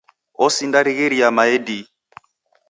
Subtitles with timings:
[0.45, 1.83] Osindarighiria mae dii.